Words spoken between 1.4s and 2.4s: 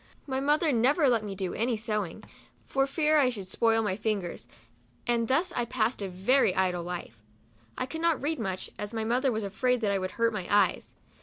any sewing,